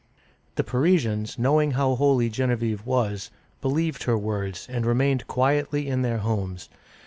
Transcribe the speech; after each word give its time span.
The 0.55 0.63
Parisians, 0.63 1.37
knowing 1.37 1.73
how 1.73 1.93
holy 1.93 2.27
Genevieve 2.27 2.87
was, 2.87 3.29
believed 3.61 4.05
her 4.05 4.17
words, 4.17 4.65
and 4.67 4.83
remained 4.83 5.27
quietly 5.27 5.87
in 5.87 6.01
their 6.01 6.17
homes. 6.17 6.69